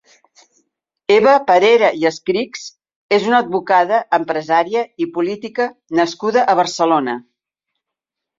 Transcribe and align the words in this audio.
Eva 1.15 1.33
Parera 1.49 1.91
i 2.03 2.07
Escrichs 2.09 2.63
és 3.17 3.27
una 3.33 3.41
advocada, 3.43 3.99
empresària 4.19 4.83
i 5.07 5.09
política 5.19 5.69
nascuda 6.01 6.45
a 6.55 6.59
Barcelona. 6.63 7.17